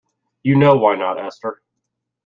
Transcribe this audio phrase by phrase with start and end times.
[0.41, 1.61] You know why not, Esther.